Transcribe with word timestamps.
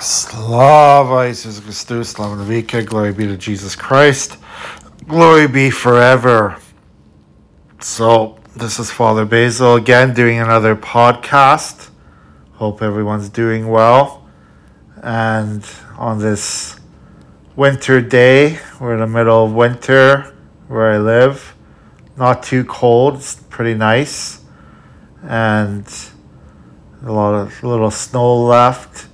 Slava 0.00 1.26
Jesus 1.28 1.58
Christus, 1.58 2.10
Slava 2.10 2.36
Navika, 2.36 2.86
glory 2.86 3.12
be 3.12 3.26
to 3.26 3.36
Jesus 3.36 3.74
Christ, 3.74 4.36
glory 5.08 5.48
be 5.48 5.70
forever. 5.70 6.56
So, 7.80 8.38
this 8.54 8.78
is 8.78 8.92
Father 8.92 9.24
Basil 9.24 9.74
again 9.74 10.14
doing 10.14 10.38
another 10.38 10.76
podcast. 10.76 11.90
Hope 12.52 12.80
everyone's 12.80 13.28
doing 13.28 13.68
well. 13.68 14.28
And 15.02 15.64
on 15.96 16.20
this 16.20 16.78
winter 17.56 18.00
day, 18.00 18.60
we're 18.80 18.94
in 18.94 19.00
the 19.00 19.06
middle 19.06 19.46
of 19.46 19.52
winter 19.52 20.36
where 20.68 20.92
I 20.92 20.98
live. 20.98 21.56
Not 22.16 22.44
too 22.44 22.62
cold, 22.64 23.16
it's 23.16 23.34
pretty 23.34 23.74
nice. 23.74 24.42
And 25.22 25.84
a 27.04 27.12
lot 27.12 27.34
of 27.34 27.62
little 27.64 27.90
snow 27.90 28.44
left 28.44 29.08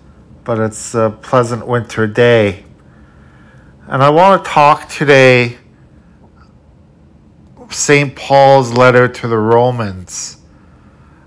but 0.44 0.58
it's 0.58 0.94
a 0.94 1.16
pleasant 1.22 1.66
winter 1.66 2.06
day. 2.06 2.64
And 3.88 4.02
I 4.02 4.10
want 4.10 4.44
to 4.44 4.50
talk 4.50 4.88
today 4.88 5.58
St. 7.70 8.14
Paul's 8.14 8.72
letter 8.72 9.08
to 9.08 9.26
the 9.26 9.36
Romans. 9.36 10.36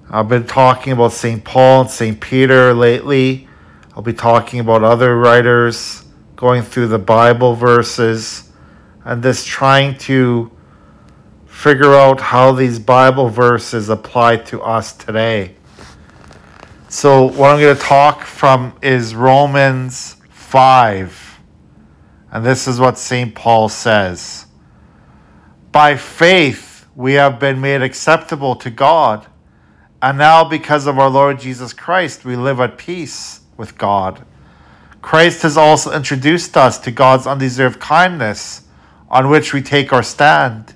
I've 0.09 0.29
been 0.29 0.47
talking 0.47 0.93
about 0.93 1.11
St. 1.11 1.43
Paul 1.43 1.81
and 1.81 1.89
St. 1.89 2.21
Peter 2.21 2.73
lately. 2.73 3.49
I'll 3.93 4.01
be 4.01 4.13
talking 4.13 4.61
about 4.61 4.81
other 4.83 5.17
writers, 5.17 6.05
going 6.37 6.61
through 6.61 6.87
the 6.87 6.99
Bible 6.99 7.55
verses, 7.55 8.49
and 9.03 9.21
just 9.21 9.45
trying 9.45 9.97
to 9.97 10.51
figure 11.47 11.93
out 11.93 12.21
how 12.21 12.53
these 12.53 12.79
Bible 12.79 13.27
verses 13.27 13.89
apply 13.89 14.37
to 14.37 14.61
us 14.61 14.93
today. 14.93 15.56
So, 16.99 17.25
what 17.25 17.51
I'm 17.51 17.59
going 17.59 17.75
to 17.75 17.79
talk 17.79 18.23
from 18.23 18.75
is 18.81 19.13
Romans 19.13 20.17
5. 20.31 21.39
And 22.31 22.43
this 22.43 22.67
is 22.67 22.79
what 22.79 22.97
St. 22.97 23.35
Paul 23.35 23.69
says 23.69 24.47
By 25.71 25.95
faith, 25.95 26.87
we 26.95 27.13
have 27.13 27.39
been 27.39 27.61
made 27.61 27.83
acceptable 27.83 28.55
to 28.55 28.71
God. 28.71 29.27
And 30.01 30.17
now, 30.17 30.43
because 30.43 30.87
of 30.87 30.97
our 30.97 31.11
Lord 31.11 31.39
Jesus 31.39 31.71
Christ, 31.71 32.25
we 32.25 32.35
live 32.35 32.59
at 32.59 32.79
peace 32.79 33.41
with 33.57 33.77
God. 33.77 34.25
Christ 34.99 35.43
has 35.43 35.55
also 35.55 35.95
introduced 35.95 36.57
us 36.57 36.79
to 36.79 36.89
God's 36.89 37.27
undeserved 37.27 37.79
kindness, 37.79 38.63
on 39.07 39.29
which 39.29 39.53
we 39.53 39.61
take 39.61 39.93
our 39.93 40.01
stand. 40.01 40.73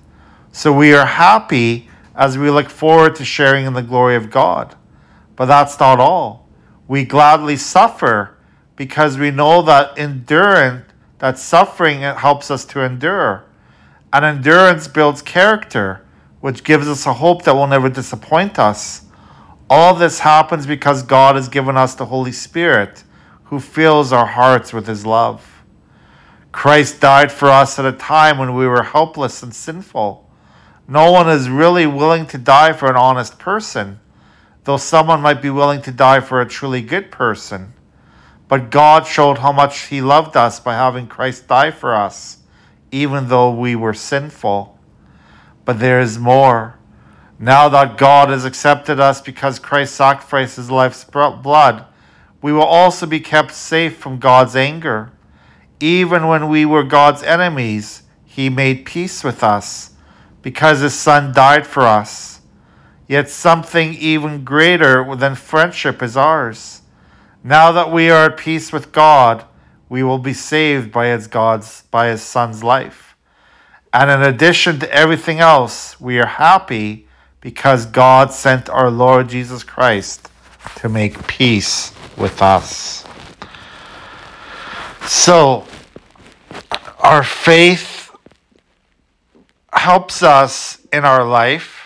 So 0.52 0.72
we 0.72 0.94
are 0.94 1.08
happy 1.08 1.90
as 2.14 2.38
we 2.38 2.52
look 2.52 2.70
forward 2.70 3.16
to 3.16 3.26
sharing 3.26 3.66
in 3.66 3.74
the 3.74 3.82
glory 3.82 4.16
of 4.16 4.30
God. 4.30 4.76
But 5.36 5.46
that's 5.46 5.80
not 5.80 6.00
all. 6.00 6.48
We 6.88 7.06
gladly 7.06 7.56
suffer 7.56 8.38
because 8.76 9.18
we 9.18 9.32
know 9.32 9.62
that 9.62 9.98
endurance, 9.98 10.86
that 11.20 11.40
suffering 11.40 12.02
helps 12.02 12.52
us 12.52 12.66
to 12.66 12.82
endure. 12.82 13.46
And 14.12 14.26
endurance 14.26 14.88
builds 14.88 15.22
character, 15.22 16.06
which 16.42 16.64
gives 16.64 16.88
us 16.88 17.06
a 17.06 17.14
hope 17.14 17.44
that 17.44 17.56
will 17.56 17.68
never 17.68 17.90
disappoint 17.90 18.60
us. 18.60 19.06
All 19.70 19.94
this 19.94 20.20
happens 20.20 20.68
because 20.68 21.02
God 21.02 21.36
has 21.36 21.48
given 21.48 21.78
us 21.78 21.96
the 21.96 22.08
Holy 22.08 22.34
Spirit, 22.34 23.04
who 23.46 23.60
fills 23.60 24.12
our 24.12 24.26
hearts 24.26 24.74
with 24.74 24.86
His 24.86 25.06
love. 25.06 25.64
Christ 26.52 27.00
died 27.00 27.32
for 27.32 27.48
us 27.48 27.80
at 27.80 27.86
a 27.86 27.94
time 27.94 28.38
when 28.38 28.54
we 28.54 28.68
were 28.68 28.84
helpless 28.84 29.42
and 29.42 29.56
sinful. 29.56 30.30
No 30.90 31.10
one 31.10 31.30
is 31.30 31.50
really 31.50 31.88
willing 31.88 32.26
to 32.28 32.38
die 32.38 32.74
for 32.74 32.90
an 32.90 32.98
honest 32.98 33.40
person 33.40 34.01
though 34.64 34.78
someone 34.78 35.22
might 35.22 35.42
be 35.42 35.50
willing 35.50 35.82
to 35.82 35.92
die 35.92 36.20
for 36.20 36.40
a 36.40 36.48
truly 36.48 36.82
good 36.82 37.12
person. 37.12 37.74
But 38.48 38.70
God 38.70 39.08
showed 39.08 39.38
how 39.38 39.52
much 39.52 39.88
He 39.88 40.02
loved 40.02 40.36
us 40.36 40.60
by 40.60 40.74
having 40.74 41.08
Christ 41.08 41.48
die 41.48 41.72
for 41.72 41.96
us, 41.96 42.40
even 42.92 43.30
though 43.30 43.52
we 43.52 43.76
were 43.76 43.94
sinful. 43.94 44.78
But 45.64 45.80
there 45.80 46.02
is 46.02 46.20
more. 46.20 46.78
Now 47.40 47.70
that 47.70 47.98
God 47.98 48.30
has 48.30 48.46
accepted 48.46 49.00
us 49.00 49.22
because 49.22 49.58
Christ 49.58 49.96
sacrificed 49.96 50.58
His 50.58 50.70
life's 50.70 51.04
blood, 51.04 51.86
we 52.42 52.52
will 52.52 52.62
also 52.62 53.06
be 53.06 53.20
kept 53.20 53.54
safe 53.54 53.98
from 53.98 54.20
God's 54.20 54.56
anger. 54.56 55.12
Even 55.80 56.28
when 56.28 56.50
we 56.50 56.66
were 56.66 56.84
God's 56.84 57.24
enemies, 57.24 58.04
He 58.26 58.50
made 58.50 58.86
peace 58.86 59.24
with 59.24 59.44
us 59.44 59.92
because 60.42 60.82
His 60.82 60.94
Son 60.94 61.34
died 61.34 61.66
for 61.66 61.84
us. 61.84 62.31
Yet 63.12 63.30
something 63.30 63.94
even 63.96 64.46
greater 64.46 65.18
than 65.18 65.36
friendship 65.36 66.02
is 66.02 66.16
ours. 66.16 66.82
Now 67.44 67.74
that 67.74 67.92
we 67.92 68.10
are 68.10 68.28
at 68.28 68.38
peace 68.38 68.72
with 68.72 68.94
God, 68.94 69.44
we 69.90 70.02
will 70.02 70.18
be 70.18 70.32
saved 70.34 70.94
by 70.94 71.08
his 71.08 71.28
God's 71.28 71.82
by 71.92 72.08
his 72.08 72.22
son's 72.22 72.64
life. 72.64 73.18
And 73.92 74.10
in 74.10 74.22
addition 74.22 74.80
to 74.80 74.90
everything 74.94 75.42
else, 75.42 76.00
we 76.00 76.20
are 76.20 76.26
happy 76.26 77.06
because 77.42 77.86
God 77.86 78.32
sent 78.32 78.70
our 78.70 78.90
Lord 78.90 79.28
Jesus 79.28 79.62
Christ 79.62 80.30
to 80.76 80.88
make 80.88 81.28
peace 81.28 81.94
with 82.16 82.42
us. 82.42 83.04
So, 85.02 85.66
our 87.00 87.24
faith 87.24 88.10
helps 89.74 90.24
us 90.24 90.80
in 90.94 91.04
our 91.04 91.26
life 91.26 91.81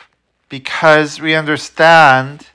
because 0.59 1.19
we 1.19 1.35
understand 1.35 2.47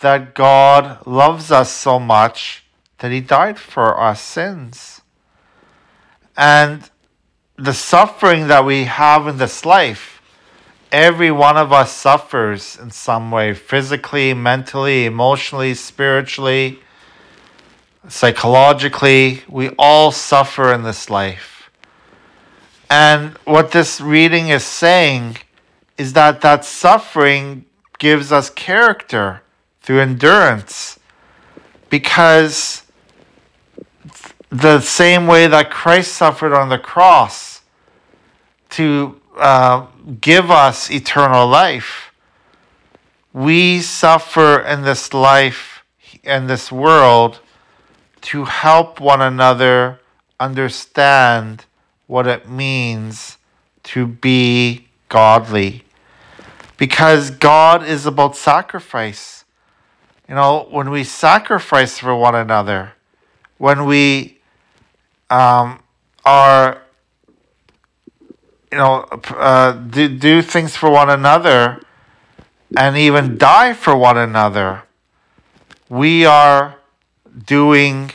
that 0.00 0.34
God 0.34 1.06
loves 1.06 1.52
us 1.52 1.70
so 1.70 2.00
much 2.00 2.64
that 2.98 3.12
He 3.12 3.20
died 3.20 3.60
for 3.60 3.94
our 3.94 4.16
sins. 4.16 5.02
And 6.36 6.90
the 7.54 7.74
suffering 7.74 8.48
that 8.48 8.64
we 8.64 8.86
have 8.86 9.28
in 9.28 9.36
this 9.38 9.64
life, 9.64 10.20
every 10.90 11.30
one 11.30 11.56
of 11.56 11.72
us 11.72 11.92
suffers 11.92 12.76
in 12.76 12.90
some 12.90 13.30
way 13.30 13.54
physically, 13.54 14.34
mentally, 14.34 15.04
emotionally, 15.04 15.74
spiritually, 15.74 16.80
psychologically. 18.08 19.44
We 19.48 19.68
all 19.78 20.10
suffer 20.10 20.74
in 20.74 20.82
this 20.82 21.08
life. 21.08 21.70
And 22.90 23.38
what 23.44 23.70
this 23.70 24.00
reading 24.00 24.48
is 24.48 24.64
saying 24.64 25.36
is 26.02 26.14
that 26.14 26.40
that 26.40 26.64
suffering 26.64 27.64
gives 28.00 28.32
us 28.32 28.50
character 28.50 29.40
through 29.82 30.00
endurance. 30.00 30.98
Because 31.90 32.82
the 34.50 34.80
same 34.80 35.28
way 35.28 35.46
that 35.46 35.70
Christ 35.70 36.14
suffered 36.14 36.52
on 36.52 36.70
the 36.70 36.78
cross 36.78 37.60
to 38.70 39.20
uh, 39.38 39.86
give 40.20 40.50
us 40.50 40.90
eternal 40.90 41.46
life, 41.46 42.12
we 43.32 43.80
suffer 43.80 44.58
in 44.58 44.82
this 44.82 45.14
life, 45.14 45.84
in 46.24 46.48
this 46.48 46.72
world, 46.72 47.38
to 48.22 48.44
help 48.46 48.98
one 48.98 49.22
another 49.22 50.00
understand 50.40 51.64
what 52.08 52.26
it 52.26 52.48
means 52.48 53.38
to 53.84 54.04
be 54.08 54.88
godly 55.08 55.84
because 56.82 57.30
God 57.30 57.84
is 57.84 58.06
about 58.06 58.34
sacrifice. 58.34 59.44
You 60.28 60.34
know, 60.34 60.66
when 60.68 60.90
we 60.90 61.04
sacrifice 61.04 62.00
for 62.00 62.16
one 62.16 62.34
another, 62.34 62.94
when 63.56 63.84
we 63.84 64.40
um, 65.30 65.80
are, 66.24 66.82
you 68.72 68.78
know, 68.78 69.06
uh, 69.28 69.74
do, 69.74 70.08
do 70.08 70.42
things 70.42 70.74
for 70.74 70.90
one 70.90 71.08
another 71.08 71.80
and 72.76 72.96
even 72.96 73.38
die 73.38 73.74
for 73.74 73.96
one 73.96 74.18
another, 74.18 74.82
we 75.88 76.24
are 76.24 76.80
doing 77.46 78.10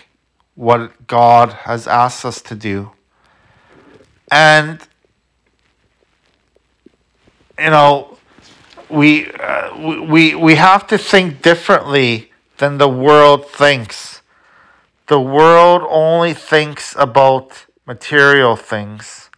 what 0.56 1.08
God 1.08 1.54
has 1.54 1.88
asked 1.88 2.26
us 2.26 2.42
to 2.42 2.54
do. 2.54 2.92
And 4.30 4.86
you 7.58 7.70
know, 7.70 8.17
we, 8.90 9.32
uh, 9.32 10.06
we, 10.06 10.36
we 10.36 10.56
have 10.56 10.88
to 10.88 10.98
think 10.98 11.42
differently 11.42 12.32
than 12.58 12.78
the 12.78 12.88
world 12.88 13.50
thinks. 13.50 14.22
The 15.08 15.20
world 15.20 15.84
only 15.90 16.34
thinks 16.34 16.96
about 16.98 17.66
material 17.86 18.56
things. 18.56 19.30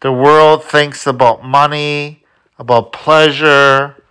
The 0.00 0.12
world 0.12 0.64
thinks 0.64 1.06
about 1.06 1.44
money, 1.44 2.24
about 2.58 2.92
pleasure, 2.92 4.02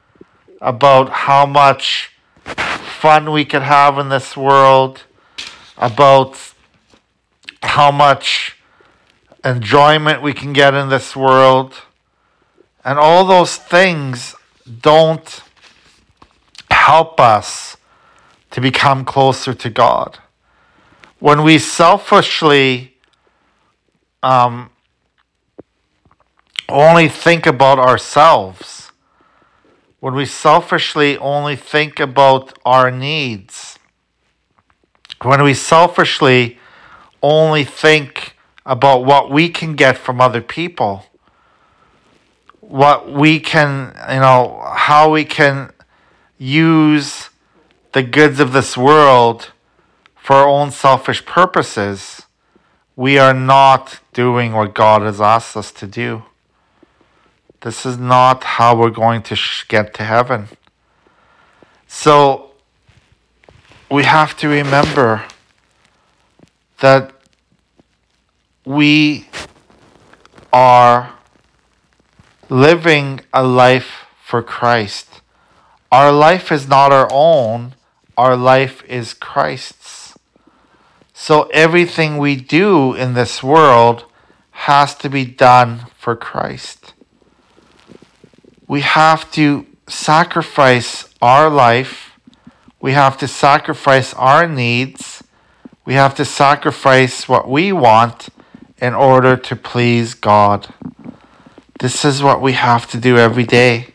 about 0.62 1.09
how 1.09 1.45
much 1.45 2.12
fun 2.44 3.31
we 3.31 3.45
could 3.45 3.62
have 3.62 3.97
in 3.97 4.09
this 4.09 4.35
world, 4.35 5.03
about 5.77 6.53
how 7.62 7.91
much 7.91 8.57
enjoyment 9.44 10.21
we 10.21 10.33
can 10.33 10.53
get 10.53 10.73
in 10.73 10.89
this 10.89 11.15
world. 11.15 11.75
And 12.83 13.00
all 13.00 13.25
those 13.25 13.57
things 13.57 14.35
don't 14.81 15.41
help 16.71 17.19
us 17.19 17.77
to 18.51 18.62
become 18.62 19.06
closer 19.06 19.53
to 19.53 19.69
God. 19.69 20.19
when 21.19 21.44
we 21.44 21.57
selfishly 21.57 22.95
um, 24.21 24.69
only 26.69 27.07
think 27.07 27.45
about 27.45 27.79
ourselves, 27.79 28.91
when 30.00 30.13
we 30.13 30.25
selfishly 30.25 31.17
only 31.17 31.56
think 31.56 32.00
about 32.00 32.57
our 32.65 32.91
needs, 32.91 33.79
when 35.23 35.41
we 35.44 35.53
selfishly 35.53 36.59
only 37.23 37.63
think 37.63 38.35
about 38.65 39.06
what 39.06 39.31
we 39.31 39.50
can 39.50 39.75
get 39.75 39.97
from 39.97 40.21
other 40.21 40.41
people, 40.41 41.06
what 42.67 43.12
we 43.12 43.39
can, 43.39 43.95
you 44.12 44.19
know, 44.19 44.62
how 44.75 45.12
we 45.12 45.23
can 45.23 45.71
use 46.38 47.29
the 47.94 48.03
goods 48.03 48.39
of 48.39 48.53
this 48.53 48.75
world 48.75 49.51
for 50.15 50.35
our 50.35 50.47
own 50.47 50.71
selfish 50.71 51.25
purposes, 51.25 52.23
we 52.95 53.17
are 53.17 53.33
not 53.33 54.00
doing 54.13 54.53
what 54.53 54.73
God 54.73 55.01
has 55.03 55.21
asked 55.21 55.56
us 55.56 55.71
to 55.73 55.88
do. 55.88 56.23
This 57.62 57.85
is 57.85 57.97
not 57.97 58.44
how 58.44 58.75
we're 58.75 58.89
going 58.89 59.21
to 59.23 59.38
get 59.67 59.94
to 59.95 60.03
heaven. 60.03 60.47
So 61.88 62.51
we 63.89 64.03
have 64.03 64.35
to 64.38 64.47
remember 64.47 65.23
that 66.79 67.12
we 68.65 69.27
are 70.51 71.14
living 72.50 73.21
a 73.33 73.44
life 73.44 74.06
for 74.24 74.42
Christ. 74.42 75.21
Our 75.92 76.12
life 76.12 76.51
is 76.51 76.68
not 76.68 76.92
our 76.92 77.07
own, 77.12 77.75
our 78.18 78.36
life 78.36 78.83
is 78.86 79.13
Christ's. 79.13 80.18
So 81.13 81.44
everything 81.53 82.18
we 82.18 82.36
do 82.36 82.94
in 82.94 83.13
this 83.13 83.42
world 83.42 84.06
has 84.51 84.95
to 84.95 85.09
be 85.09 85.25
done 85.25 85.88
for 85.97 86.15
Christ. 86.15 86.94
We 88.68 88.81
have 88.81 89.31
to 89.31 89.65
sacrifice 89.88 91.09
our 91.21 91.50
life, 91.50 92.12
we 92.81 92.94
have 92.94 93.18
to 93.19 93.27
sacrifice 93.27 94.13
our 94.15 94.48
needs, 94.48 95.24
we 95.86 95.94
have 95.94 96.15
to 96.15 96.25
sacrifice 96.25 97.30
what 97.30 97.48
we 97.48 97.71
want 97.71 98.30
in 98.80 98.94
order 98.94 99.38
to 99.38 99.56
please 99.56 100.13
God. 100.13 100.74
This 101.80 102.06
is 102.06 102.24
what 102.24 102.42
we 102.42 102.54
have 102.54 102.89
to 102.92 102.98
do 102.98 103.18
every 103.18 103.44
day. 103.44 103.88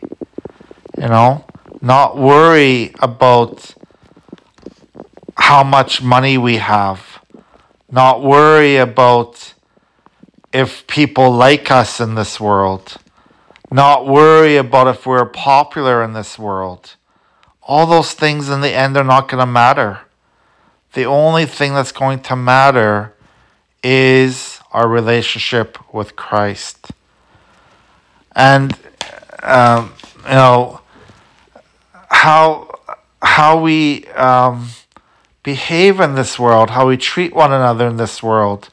You 0.97 1.07
know, 1.07 1.45
not 1.81 2.15
worry 2.15 2.93
about 2.99 3.73
how 5.35 5.63
much 5.63 6.01
money 6.01 6.37
we 6.37 6.57
have, 6.57 7.19
not 7.91 8.21
worry 8.21 8.77
about 8.77 9.53
if 10.53 10.85
people 10.85 11.31
like 11.31 11.71
us 11.71 11.99
in 11.99 12.13
this 12.13 12.39
world, 12.39 12.97
not 13.71 14.05
worry 14.05 14.57
about 14.57 14.87
if 14.87 15.05
we're 15.07 15.25
popular 15.25 16.03
in 16.03 16.13
this 16.13 16.37
world. 16.37 16.95
All 17.63 17.87
those 17.87 18.13
things 18.13 18.49
in 18.49 18.61
the 18.61 18.73
end 18.73 18.95
are 18.95 19.03
not 19.03 19.27
going 19.27 19.39
to 19.39 19.51
matter. 19.51 20.01
The 20.93 21.05
only 21.05 21.45
thing 21.45 21.73
that's 21.73 21.91
going 21.91 22.21
to 22.23 22.35
matter 22.35 23.13
is 23.81 24.59
our 24.71 24.87
relationship 24.87 25.77
with 25.93 26.15
Christ. 26.15 26.91
And, 28.35 28.77
um, 29.43 29.93
you 30.23 30.31
know, 30.31 30.81
how, 32.09 32.79
how 33.21 33.59
we 33.59 34.05
um, 34.07 34.69
behave 35.43 35.99
in 35.99 36.15
this 36.15 36.39
world, 36.39 36.71
how 36.71 36.87
we 36.87 36.97
treat 36.97 37.33
one 37.33 37.51
another 37.51 37.87
in 37.87 37.97
this 37.97 38.21
world. 38.21 38.69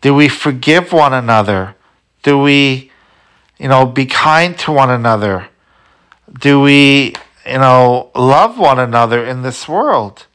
Do 0.00 0.14
we 0.14 0.28
forgive 0.28 0.92
one 0.92 1.12
another? 1.12 1.76
Do 2.22 2.40
we, 2.40 2.90
you 3.58 3.68
know, 3.68 3.86
be 3.86 4.06
kind 4.06 4.58
to 4.60 4.72
one 4.72 4.90
another? 4.90 5.48
Do 6.38 6.60
we, 6.60 7.14
you 7.46 7.58
know, 7.58 8.10
love 8.14 8.58
one 8.58 8.78
another 8.78 9.24
in 9.24 9.42
this 9.42 9.68
world? 9.68 10.26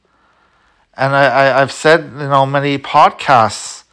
And 0.94 1.14
I, 1.14 1.26
I, 1.26 1.62
I've 1.62 1.72
said, 1.72 2.04
you 2.04 2.28
know, 2.28 2.44
many 2.44 2.78
podcasts 2.78 3.84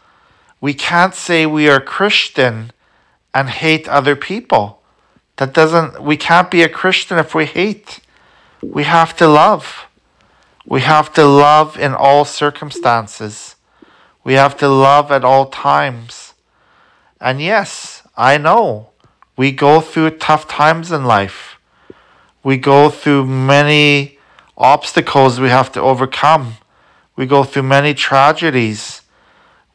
we 0.65 0.73
can't 0.73 1.13
say 1.13 1.45
we 1.45 1.69
are 1.69 1.79
Christian 1.79 2.71
and 3.35 3.49
hate 3.49 3.87
other 3.87 4.15
people. 4.15 4.81
That 5.35 5.53
doesn't, 5.53 6.01
we 6.01 6.17
can't 6.17 6.49
be 6.49 6.63
a 6.63 6.69
Christian 6.69 7.19
if 7.19 7.35
we 7.35 7.45
hate. 7.45 7.99
We 8.63 8.85
have 8.85 9.15
to 9.17 9.27
love. 9.27 9.85
We 10.65 10.81
have 10.81 11.13
to 11.13 11.25
love 11.25 11.77
in 11.77 11.93
all 11.93 12.25
circumstances. 12.25 13.55
We 14.23 14.33
have 14.33 14.57
to 14.57 14.67
love 14.67 15.11
at 15.11 15.23
all 15.23 15.45
times. 15.47 16.33
And 17.21 17.39
yes, 17.39 18.01
I 18.17 18.39
know 18.39 18.89
we 19.37 19.51
go 19.51 19.81
through 19.81 20.11
tough 20.11 20.47
times 20.47 20.91
in 20.91 21.05
life. 21.05 21.59
We 22.43 22.57
go 22.57 22.89
through 22.89 23.27
many 23.27 24.17
obstacles 24.57 25.39
we 25.39 25.49
have 25.49 25.71
to 25.73 25.81
overcome. 25.81 26.55
We 27.15 27.27
go 27.27 27.43
through 27.43 27.63
many 27.63 27.93
tragedies 27.93 29.01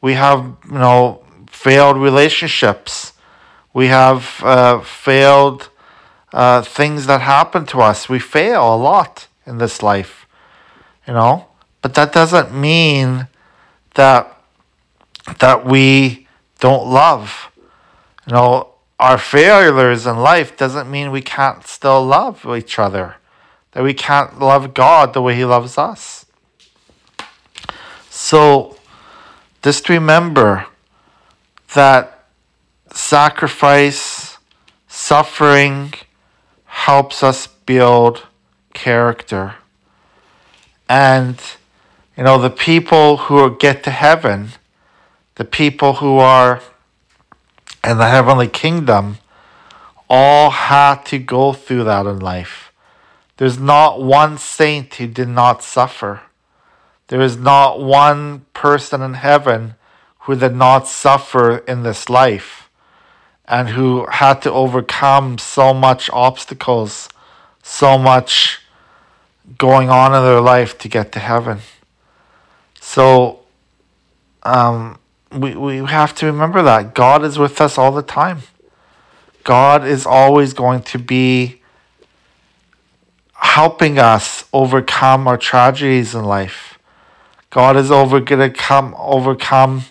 we 0.01 0.15
have 0.15 0.57
you 0.65 0.79
know 0.79 1.23
failed 1.47 1.97
relationships 1.97 3.13
we 3.73 3.87
have 3.87 4.41
uh, 4.43 4.81
failed 4.81 5.69
uh, 6.33 6.61
things 6.61 7.05
that 7.07 7.21
happen 7.21 7.65
to 7.67 7.79
us. 7.79 8.09
We 8.09 8.19
fail 8.19 8.73
a 8.73 8.77
lot 8.77 9.27
in 9.45 9.57
this 9.57 9.81
life 9.81 10.21
you 11.07 11.13
know? 11.13 11.47
But 11.81 11.93
that 11.95 12.13
doesn't 12.13 12.53
mean 12.53 13.27
that 13.95 14.37
that 15.39 15.65
we 15.65 16.27
don't 16.59 16.87
love. 16.87 17.51
You 18.27 18.33
know 18.33 18.67
our 18.99 19.17
failures 19.17 20.05
in 20.05 20.17
life 20.17 20.55
doesn't 20.55 20.89
mean 20.89 21.11
we 21.11 21.21
can't 21.21 21.65
still 21.65 22.05
love 22.05 22.45
each 22.55 22.77
other 22.77 23.15
that 23.71 23.83
we 23.83 23.95
can't 23.95 24.39
love 24.39 24.75
god 24.75 25.13
the 25.13 25.21
way 25.21 25.35
he 25.35 25.45
loves 25.45 25.77
us. 25.77 26.25
So 28.09 28.77
just 29.63 29.89
remember 29.89 30.67
that 31.73 32.10
sacrifice, 32.93 34.37
suffering 34.87 35.93
helps 36.65 37.23
us 37.23 37.47
build 37.47 38.27
character. 38.73 39.55
And, 40.89 41.41
you 42.17 42.23
know, 42.23 42.37
the 42.37 42.49
people 42.49 43.17
who 43.17 43.57
get 43.57 43.83
to 43.83 43.91
heaven, 43.91 44.49
the 45.35 45.45
people 45.45 45.93
who 45.95 46.17
are 46.17 46.61
in 47.83 47.97
the 47.97 48.07
heavenly 48.07 48.47
kingdom, 48.47 49.17
all 50.09 50.49
had 50.49 51.05
to 51.05 51.17
go 51.17 51.53
through 51.53 51.85
that 51.85 52.05
in 52.05 52.19
life. 52.19 52.73
There's 53.37 53.57
not 53.57 54.01
one 54.01 54.37
saint 54.37 54.93
who 54.95 55.07
did 55.07 55.29
not 55.29 55.63
suffer. 55.63 56.21
There 57.07 57.21
is 57.21 57.37
not 57.37 57.81
one 57.81 58.45
person 58.53 59.01
in 59.01 59.15
heaven 59.15 59.75
who 60.19 60.35
did 60.35 60.55
not 60.55 60.87
suffer 60.87 61.59
in 61.59 61.83
this 61.83 62.09
life 62.09 62.60
and 63.51 63.67
who 63.67 64.05
had 64.09 64.41
to 64.41 64.51
overcome 64.51 65.37
so 65.37 65.73
much 65.73 66.09
obstacles, 66.11 67.09
so 67.61 67.97
much 67.97 68.61
going 69.57 69.89
on 69.89 70.15
in 70.15 70.23
their 70.23 70.39
life 70.39 70.77
to 70.77 70.87
get 70.87 71.11
to 71.11 71.19
heaven. 71.19 71.59
So 72.79 73.41
um, 74.43 74.97
we, 75.33 75.53
we 75.55 75.77
have 75.79 76.15
to 76.15 76.27
remember 76.27 76.63
that 76.63 76.95
God 76.95 77.25
is 77.25 77.37
with 77.37 77.59
us 77.59 77.77
all 77.77 77.91
the 77.91 78.01
time. 78.01 78.39
God 79.43 79.85
is 79.85 80.05
always 80.05 80.53
going 80.53 80.83
to 80.83 80.97
be 80.97 81.61
helping 83.33 83.99
us 83.99 84.45
overcome 84.53 85.27
our 85.27 85.37
tragedies 85.37 86.15
in 86.15 86.23
life. 86.23 86.79
God 87.49 87.75
is 87.75 87.91
over 87.91 88.21
going 88.21 88.39
to 88.39 88.57
come 88.57 88.95
overcome 88.97 89.83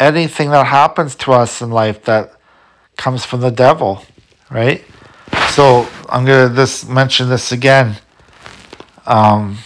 anything 0.00 0.50
that 0.50 0.66
happens 0.66 1.14
to 1.14 1.32
us 1.32 1.62
in 1.62 1.70
life 1.70 2.04
that 2.04 2.32
comes 2.98 3.24
from 3.24 3.40
the 3.40 3.50
devil, 3.50 4.04
right? 4.50 4.84
So 5.50 5.88
I'm 6.10 6.26
to 6.26 6.54
just 6.54 6.90
mention 6.90 7.30
this 7.30 7.52
again. 7.52 7.96
Um, 9.06 9.58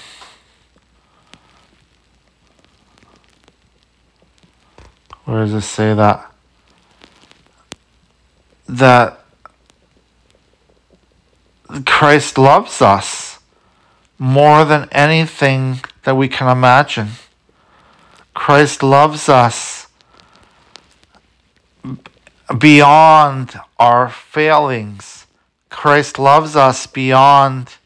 where 5.25 5.45
does 5.45 5.55
it 5.55 5.63
say 5.63 5.95
that? 5.95 6.33
That 8.69 9.25
Christ 11.87 12.39
loves 12.39 12.81
us 12.81 13.39
more 14.19 14.65
than 14.65 14.89
anything 14.93 15.81
that 16.05 16.17
we 16.17 16.29
can 16.29 16.49
imagine. 16.49 17.09
Christ 18.35 18.83
loves 18.83 19.29
us 19.29 19.82
beyond 22.59 23.61
our 23.79 24.09
failings. 24.09 25.27
Christ 25.69 26.19
loves 26.19 26.55
us 26.57 26.87
beyond 26.87 27.77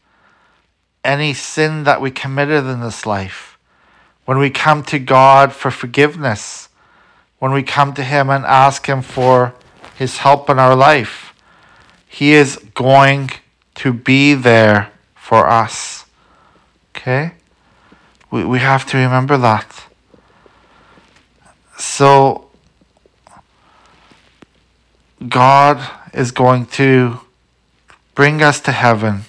any 1.03 1.33
sin 1.33 1.83
that 1.85 2.01
we 2.01 2.11
committed 2.11 2.65
in 2.65 2.81
this 2.81 3.05
life. 3.05 3.57
when 4.25 4.37
we 4.37 4.49
come 4.49 4.83
to 4.83 4.99
God 4.99 5.53
for 5.53 5.71
forgiveness, 5.71 6.67
when 7.39 7.53
we 7.53 7.63
come 7.63 7.93
to 7.93 8.03
Him 8.03 8.29
and 8.29 8.43
ask 8.43 8.85
Him 8.85 9.01
for 9.01 9.53
His 9.95 10.17
help 10.17 10.49
in 10.49 10.59
our 10.59 10.75
life, 10.75 11.33
He 12.05 12.33
is 12.33 12.57
going 12.73 13.31
to 13.75 13.93
be 13.93 14.33
there 14.33 14.91
for 15.15 15.47
us. 15.47 16.05
Okay? 16.93 17.35
We, 18.29 18.43
we 18.43 18.59
have 18.59 18.85
to 18.87 18.97
remember 18.97 19.37
that. 19.37 19.85
So, 21.77 22.46
God 25.25 25.89
is 26.13 26.31
going 26.31 26.67
to 26.67 27.21
bring 28.13 28.43
us 28.43 28.59
to 28.61 28.71
heaven. 28.71 29.21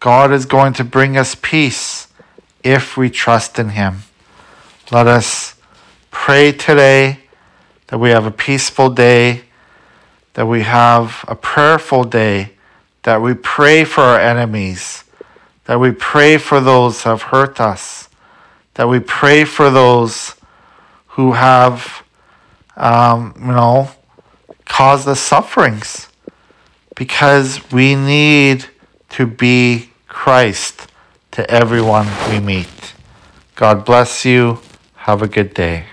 God 0.00 0.32
is 0.32 0.46
going 0.46 0.72
to 0.74 0.84
bring 0.84 1.16
us 1.16 1.36
peace 1.36 2.08
if 2.64 2.96
we 2.96 3.08
trust 3.08 3.58
in 3.58 3.70
Him. 3.70 3.98
Let 4.90 5.06
us 5.06 5.54
pray 6.10 6.50
today 6.50 7.20
that 7.86 7.98
we 7.98 8.10
have 8.10 8.26
a 8.26 8.32
peaceful 8.32 8.90
day, 8.90 9.42
that 10.34 10.46
we 10.46 10.62
have 10.62 11.24
a 11.28 11.36
prayerful 11.36 12.04
day, 12.04 12.52
that 13.04 13.22
we 13.22 13.34
pray 13.34 13.84
for 13.84 14.00
our 14.00 14.18
enemies, 14.18 15.04
that 15.66 15.78
we 15.78 15.92
pray 15.92 16.36
for 16.36 16.60
those 16.60 17.02
who 17.02 17.10
have 17.10 17.22
hurt 17.22 17.60
us, 17.60 18.08
that 18.74 18.88
we 18.88 18.98
pray 18.98 19.44
for 19.44 19.70
those 19.70 20.34
who 21.08 21.32
have, 21.32 22.02
um, 22.76 23.34
you 23.38 23.52
know, 23.52 23.90
caused 24.72 25.06
us 25.06 25.20
sufferings, 25.20 26.08
because 26.96 27.60
we 27.70 27.94
need 27.94 28.64
to 29.10 29.26
be 29.26 29.90
Christ 30.08 30.90
to 31.30 31.48
everyone 31.50 32.08
we 32.30 32.40
meet. 32.40 32.94
God 33.54 33.84
bless 33.84 34.24
you. 34.24 34.60
Have 34.94 35.20
a 35.20 35.28
good 35.28 35.52
day. 35.52 35.84